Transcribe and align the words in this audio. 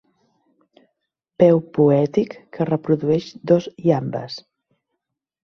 Peu 1.43 1.59
poètic 1.77 2.35
que 2.57 2.67
reprodueix 2.71 3.29
dos 3.53 3.69
iambes. 3.91 4.39